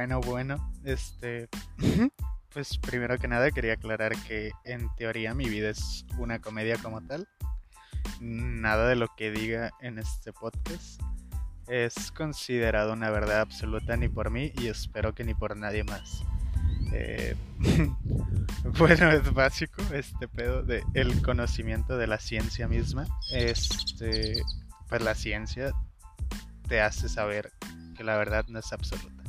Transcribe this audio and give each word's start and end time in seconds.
Bueno, 0.00 0.22
bueno, 0.22 0.72
este, 0.82 1.50
pues 2.54 2.78
primero 2.78 3.18
que 3.18 3.28
nada 3.28 3.50
quería 3.50 3.74
aclarar 3.74 4.16
que 4.26 4.50
en 4.64 4.88
teoría 4.96 5.34
mi 5.34 5.46
vida 5.46 5.68
es 5.68 6.06
una 6.16 6.38
comedia 6.38 6.78
como 6.78 7.02
tal. 7.02 7.28
Nada 8.18 8.88
de 8.88 8.96
lo 8.96 9.08
que 9.14 9.30
diga 9.30 9.72
en 9.82 9.98
este 9.98 10.32
podcast 10.32 11.02
es 11.68 12.10
considerado 12.12 12.94
una 12.94 13.10
verdad 13.10 13.42
absoluta 13.42 13.94
ni 13.98 14.08
por 14.08 14.30
mí 14.30 14.54
y 14.56 14.68
espero 14.68 15.14
que 15.14 15.22
ni 15.22 15.34
por 15.34 15.54
nadie 15.54 15.84
más. 15.84 16.24
Eh, 16.94 17.36
bueno, 18.78 19.10
es 19.10 19.34
básico 19.34 19.82
este 19.92 20.28
pedo 20.28 20.62
de 20.62 20.82
el 20.94 21.20
conocimiento 21.20 21.98
de 21.98 22.06
la 22.06 22.18
ciencia 22.18 22.66
misma. 22.68 23.06
Este, 23.34 24.40
pues 24.88 25.02
la 25.02 25.14
ciencia 25.14 25.74
te 26.68 26.80
hace 26.80 27.06
saber 27.10 27.52
que 27.94 28.02
la 28.02 28.16
verdad 28.16 28.46
no 28.48 28.60
es 28.60 28.72
absoluta. 28.72 29.19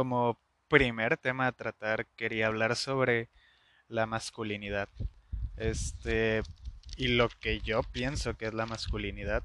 Como 0.00 0.40
primer 0.68 1.18
tema 1.18 1.46
a 1.46 1.52
tratar, 1.52 2.06
quería 2.16 2.46
hablar 2.46 2.74
sobre 2.74 3.28
la 3.86 4.06
masculinidad. 4.06 4.88
Este, 5.58 6.40
y 6.96 7.08
lo 7.08 7.28
que 7.28 7.60
yo 7.60 7.82
pienso 7.82 8.34
que 8.34 8.46
es 8.46 8.54
la 8.54 8.64
masculinidad. 8.64 9.42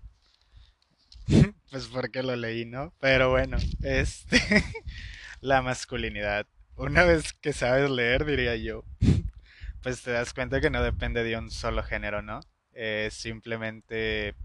pues 1.72 1.88
porque 1.88 2.24
lo 2.24 2.38
leí, 2.38 2.64
¿no? 2.64 2.94
Pero 3.02 3.32
bueno, 3.32 3.58
este, 3.84 4.40
la 5.42 5.62
masculinidad. 5.62 6.48
Una 6.78 7.04
vez 7.04 7.34
que 7.34 7.52
sabes 7.52 7.90
leer, 7.90 8.24
diría 8.24 8.56
yo, 8.56 8.86
pues 9.84 10.04
te 10.04 10.12
das 10.12 10.34
cuenta 10.34 10.62
que 10.62 10.70
no 10.70 10.82
depende 10.82 11.26
de 11.26 11.38
un 11.38 11.52
solo 11.52 11.84
género, 11.84 12.22
¿no? 12.22 12.40
Eh, 12.72 13.10
simplemente, 13.12 14.36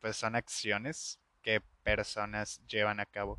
pues 0.00 0.16
son 0.16 0.34
acciones 0.34 1.20
que 1.42 1.60
personas 1.82 2.62
llevan 2.66 3.00
a 3.00 3.04
cabo. 3.04 3.38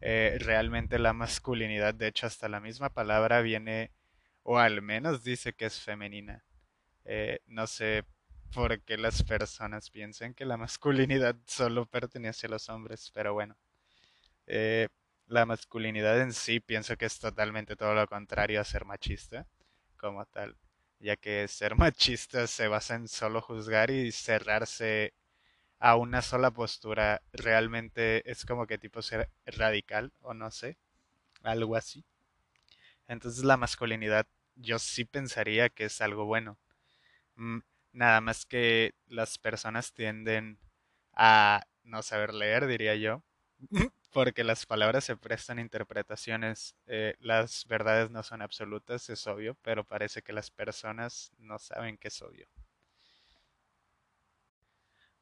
Eh, 0.00 0.36
realmente 0.40 0.98
la 0.98 1.12
masculinidad, 1.12 1.94
de 1.94 2.08
hecho 2.08 2.26
hasta 2.26 2.48
la 2.48 2.60
misma 2.60 2.90
palabra 2.90 3.40
viene, 3.40 3.92
o 4.42 4.58
al 4.58 4.82
menos 4.82 5.24
dice 5.24 5.52
que 5.54 5.66
es 5.66 5.80
femenina. 5.80 6.44
Eh, 7.04 7.40
no 7.46 7.66
sé 7.66 8.04
por 8.52 8.80
qué 8.82 8.96
las 8.98 9.22
personas 9.22 9.90
piensan 9.90 10.34
que 10.34 10.44
la 10.44 10.56
masculinidad 10.56 11.36
solo 11.46 11.86
pertenece 11.86 12.46
a 12.46 12.50
los 12.50 12.68
hombres, 12.68 13.10
pero 13.14 13.34
bueno. 13.34 13.56
Eh, 14.46 14.88
la 15.26 15.44
masculinidad 15.46 16.20
en 16.20 16.32
sí 16.32 16.60
pienso 16.60 16.96
que 16.96 17.06
es 17.06 17.18
totalmente 17.18 17.76
todo 17.76 17.94
lo 17.94 18.06
contrario 18.06 18.60
a 18.60 18.64
ser 18.64 18.84
machista, 18.84 19.46
como 19.96 20.24
tal, 20.26 20.56
ya 21.00 21.16
que 21.16 21.48
ser 21.48 21.76
machista 21.76 22.46
se 22.46 22.68
basa 22.68 22.94
en 22.96 23.08
solo 23.08 23.40
juzgar 23.42 23.90
y 23.90 24.12
cerrarse 24.12 25.14
a 25.78 25.96
una 25.96 26.22
sola 26.22 26.50
postura 26.50 27.22
realmente 27.32 28.28
es 28.30 28.44
como 28.46 28.66
que 28.66 28.78
tipo 28.78 29.02
ser 29.02 29.30
radical 29.46 30.12
o 30.20 30.34
no 30.34 30.50
sé, 30.50 30.78
algo 31.42 31.76
así. 31.76 32.04
Entonces 33.08 33.44
la 33.44 33.56
masculinidad 33.56 34.26
yo 34.56 34.78
sí 34.78 35.04
pensaría 35.04 35.68
que 35.68 35.84
es 35.84 36.00
algo 36.00 36.24
bueno. 36.24 36.58
Mm, 37.36 37.58
nada 37.92 38.20
más 38.20 38.46
que 38.46 38.94
las 39.06 39.38
personas 39.38 39.92
tienden 39.92 40.58
a 41.12 41.62
no 41.84 42.02
saber 42.02 42.34
leer, 42.34 42.66
diría 42.66 42.94
yo, 42.96 43.22
porque 44.12 44.44
las 44.44 44.66
palabras 44.66 45.04
se 45.04 45.16
prestan 45.16 45.58
interpretaciones. 45.58 46.76
Eh, 46.86 47.14
las 47.20 47.66
verdades 47.66 48.10
no 48.10 48.22
son 48.22 48.42
absolutas, 48.42 49.08
es 49.10 49.26
obvio, 49.26 49.56
pero 49.62 49.84
parece 49.84 50.22
que 50.22 50.32
las 50.32 50.50
personas 50.50 51.32
no 51.38 51.58
saben 51.58 51.98
que 51.98 52.08
es 52.08 52.22
obvio. 52.22 52.48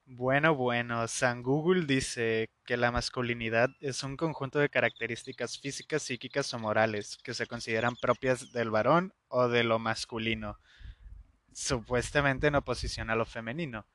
Bueno, 0.06 0.55
bueno, 0.55 1.08
San 1.08 1.42
Google 1.42 1.87
dice 1.87 2.50
que 2.66 2.76
la 2.76 2.92
masculinidad 2.92 3.70
es 3.81 4.03
un 4.03 4.16
conjunto 4.16 4.59
de 4.59 4.69
características 4.69 5.59
físicas, 5.59 6.03
psíquicas 6.03 6.53
o 6.53 6.59
morales 6.59 7.19
que 7.25 7.32
se 7.32 7.47
consideran 7.47 7.97
propias 7.97 8.53
del 8.53 8.70
varón 8.70 9.14
o 9.28 9.48
de 9.48 9.64
lo 9.64 9.78
masculino, 9.78 10.59
supuestamente 11.53 12.48
en 12.48 12.56
oposición 12.56 13.10
a 13.10 13.16
lo 13.16 13.25
femenino. 13.26 13.87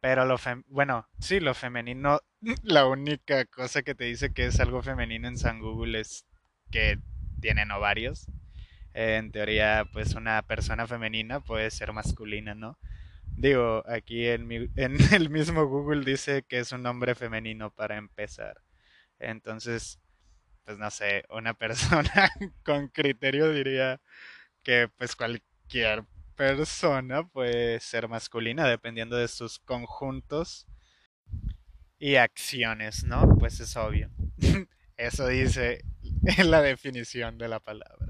Pero 0.00 0.26
lo 0.26 0.36
bueno, 0.68 1.08
sí, 1.18 1.40
lo 1.40 1.54
femenino, 1.54 2.20
la 2.62 2.86
única 2.86 3.46
cosa 3.46 3.82
que 3.82 3.94
te 3.94 4.04
dice 4.04 4.32
que 4.34 4.46
es 4.46 4.60
algo 4.60 4.82
femenino 4.82 5.28
en 5.28 5.38
San 5.38 5.60
Google 5.60 6.00
es 6.00 6.26
que 6.70 6.98
tienen 7.40 7.70
ovarios. 7.70 8.26
en 8.94 9.32
teoría, 9.32 9.86
pues 9.92 10.14
una 10.14 10.42
persona 10.42 10.86
femenina 10.86 11.40
puede 11.40 11.70
ser 11.70 11.92
masculina, 11.92 12.54
¿no? 12.54 12.78
Digo, 13.36 13.82
aquí 13.86 14.26
en, 14.28 14.50
en 14.76 14.96
el 15.12 15.30
mismo 15.30 15.66
Google 15.66 16.04
dice 16.04 16.44
que 16.48 16.58
es 16.60 16.72
un 16.72 16.82
nombre 16.82 17.14
femenino 17.14 17.70
para 17.70 17.96
empezar. 17.96 18.60
Entonces, 19.18 20.00
pues 20.64 20.78
no 20.78 20.90
sé, 20.90 21.24
una 21.30 21.54
persona 21.58 22.30
con 22.64 22.88
criterio 22.88 23.50
diría 23.52 24.00
que 24.62 24.88
pues 24.96 25.16
cualquier 25.16 26.04
persona 26.36 27.26
puede 27.28 27.80
ser 27.80 28.08
masculina 28.08 28.68
dependiendo 28.68 29.16
de 29.16 29.28
sus 29.28 29.58
conjuntos 29.60 30.66
y 31.98 32.16
acciones, 32.16 33.04
¿no? 33.04 33.36
Pues 33.38 33.60
es 33.60 33.76
obvio. 33.76 34.10
Eso 34.96 35.26
dice 35.28 35.84
la 36.44 36.62
definición 36.62 37.38
de 37.38 37.48
la 37.48 37.60
palabra. 37.60 38.03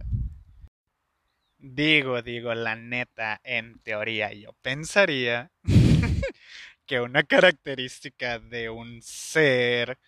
Digo, 1.67 2.21
digo, 2.21 2.55
la 2.55 2.77
neta, 2.77 3.41
en 3.43 3.79
teoría, 3.79 4.31
yo 4.35 4.53
pensaría 4.61 5.51
que 6.87 7.01
una 7.01 7.23
característica 7.23 8.39
de 8.39 8.69
un 8.69 9.01
ser 9.01 9.99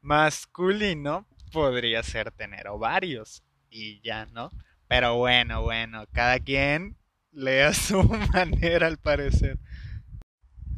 masculino 0.00 1.26
podría 1.52 2.02
ser 2.02 2.32
tener 2.32 2.66
ovarios 2.66 3.42
y 3.68 4.00
ya, 4.00 4.24
¿no? 4.24 4.48
Pero 4.88 5.16
bueno, 5.16 5.60
bueno, 5.60 6.06
cada 6.12 6.38
quien 6.38 6.96
lee 7.30 7.60
a 7.60 7.74
su 7.74 8.02
manera 8.04 8.86
al 8.86 8.96
parecer. 8.96 9.58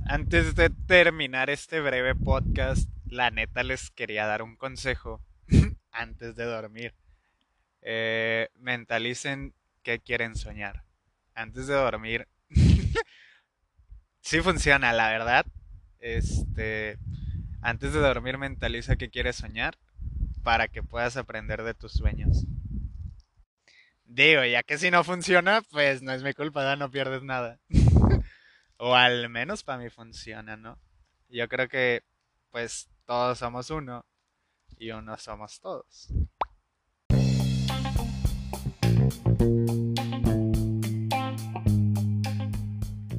Antes 0.05 0.57
de 0.57 0.69
terminar 0.69 1.49
este 1.49 1.81
breve 1.81 2.17
podcast, 2.17 2.91
la 3.07 3.31
neta 3.31 3.63
les 3.63 3.89
quería 3.93 4.27
dar 4.27 4.43
un 4.43 4.57
consejo 4.57 5.21
antes 5.93 6.35
de 6.35 6.45
dormir. 6.45 6.93
Eh, 7.83 8.49
mentalicen 8.57 9.55
qué 9.85 10.01
quieren 10.01 10.35
soñar. 10.35 10.83
Antes 11.35 11.69
de 11.69 11.75
dormir. 11.75 12.27
sí 14.21 14.41
funciona, 14.41 14.93
la 14.93 15.11
verdad. 15.11 15.47
Este. 16.01 16.99
Antes 17.61 17.93
de 17.93 18.01
dormir, 18.01 18.37
mentaliza 18.37 18.97
qué 18.97 19.09
quieres 19.09 19.37
soñar 19.37 19.79
para 20.43 20.69
que 20.69 20.83
puedas 20.83 21.17
aprender 21.17 21.63
de 21.63 21.75
tus 21.75 21.93
sueños. 21.93 22.45
Digo, 24.05 24.45
ya 24.45 24.63
que 24.63 24.79
si 24.79 24.91
no 24.91 25.03
funciona, 25.03 25.63
pues 25.71 26.03
no 26.03 26.13
es 26.13 26.23
mi 26.23 26.35
culpa, 26.35 26.77
no 26.77 26.91
pierdes 26.91 27.23
nada. 27.23 27.59
o 28.77 28.95
al 28.95 29.29
menos 29.29 29.63
para 29.63 29.79
mí 29.79 29.89
funciona, 29.89 30.57
¿no? 30.57 30.79
Yo 31.29 31.49
creo 31.49 31.69
que, 31.69 32.03
pues, 32.51 32.89
todos 33.07 33.39
somos 33.39 33.71
uno 33.71 34.05
y 34.79 34.91
uno 34.91 35.17
somos 35.17 35.61
todos. 35.61 36.09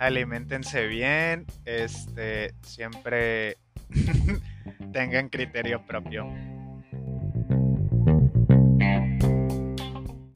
Aliméntense 0.00 0.86
bien, 0.86 1.44
este, 1.66 2.54
siempre 2.62 3.58
tengan 4.94 5.28
criterio 5.28 5.84
propio. 5.84 6.26